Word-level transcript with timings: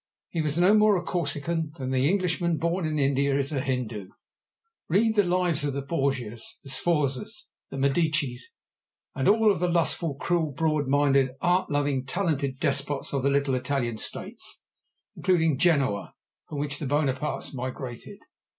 He 0.29 0.41
was 0.41 0.57
no 0.57 0.73
more 0.73 0.97
a 0.97 1.03
Corsican 1.03 1.73
than 1.77 1.91
the 1.91 2.09
Englishman 2.09 2.57
born 2.57 2.87
in 2.87 2.97
India 2.97 3.35
is 3.37 3.51
a 3.51 3.61
Hindoo. 3.61 4.09
Read 4.89 5.15
the 5.15 5.23
lives 5.23 5.63
of 5.63 5.73
the 5.73 5.83
Borgias, 5.83 6.57
the 6.63 6.71
Sforzas, 6.71 7.49
the 7.69 7.77
Medicis, 7.77 8.41
and 9.13 9.27
of 9.27 9.35
all 9.35 9.53
the 9.53 9.67
lustful, 9.69 10.15
cruel, 10.15 10.53
broad 10.53 10.87
minded, 10.87 11.35
art 11.39 11.69
loving, 11.69 12.03
talented 12.03 12.57
despots 12.57 13.13
of 13.13 13.21
the 13.21 13.29
little 13.29 13.53
Italian 13.53 13.99
States, 13.99 14.63
including 15.15 15.59
Genoa, 15.59 16.15
from 16.49 16.57
which 16.57 16.79
the 16.79 16.87
Buonapartes 16.87 17.53
migrated. 17.53 18.23